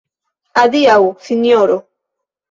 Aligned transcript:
Adiaŭ, 0.61 0.95
sinjoro. 1.27 1.77